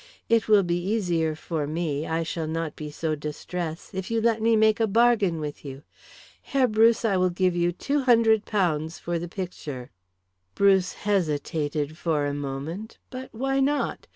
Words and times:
It 0.29 0.47
will 0.47 0.63
be 0.63 0.83
easier 0.83 1.35
for 1.35 1.67
me, 1.67 2.07
I 2.07 2.23
shall 2.23 2.47
not 2.47 2.75
be 2.75 2.89
so 2.89 3.13
distressed, 3.13 3.93
if 3.93 4.09
you 4.09 4.19
let 4.19 4.41
me 4.41 4.55
make 4.55 4.79
a 4.79 4.87
bargain 4.87 5.39
with 5.39 5.63
you. 5.63 5.83
Herr 6.41 6.67
Bruce, 6.67 7.05
I 7.05 7.17
will 7.17 7.29
give 7.29 7.55
you 7.55 7.71
£200 7.71 8.99
for 8.99 9.19
the 9.19 9.27
picture." 9.29 9.91
Bruce 10.55 10.93
hesitated 10.93 11.99
for 11.99 12.25
a 12.25 12.33
moment. 12.33 12.97
But 13.11 13.29
why 13.31 13.59
not? 13.59 14.07